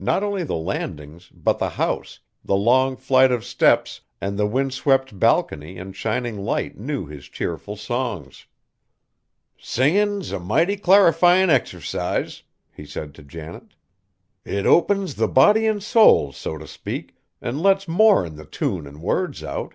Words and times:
Not 0.00 0.22
only 0.22 0.42
the 0.42 0.56
landings, 0.56 1.28
but 1.34 1.58
the 1.58 1.68
house, 1.68 2.20
the 2.42 2.56
long 2.56 2.96
flight 2.96 3.30
of 3.30 3.44
steps, 3.44 4.00
and 4.22 4.38
the 4.38 4.46
windswept 4.46 5.18
balcony 5.18 5.76
and 5.76 5.94
shining 5.94 6.38
Light 6.42 6.78
knew 6.78 7.04
his 7.04 7.26
cheerful 7.28 7.76
songs. 7.76 8.46
"Singin' 9.58 10.22
's 10.22 10.32
a 10.32 10.40
might 10.40 10.82
clarifyin' 10.82 11.50
exercise," 11.50 12.42
he 12.72 12.86
said 12.86 13.14
to 13.16 13.22
Janet; 13.22 13.74
"it 14.46 14.64
opens 14.64 15.16
the 15.16 15.28
body 15.28 15.66
an' 15.66 15.82
soul, 15.82 16.32
so 16.32 16.56
t' 16.56 16.64
speak, 16.66 17.14
an' 17.42 17.58
lets 17.58 17.86
more'n 17.86 18.36
the 18.36 18.46
tune 18.46 18.86
an' 18.86 19.02
words 19.02 19.44
out. 19.44 19.74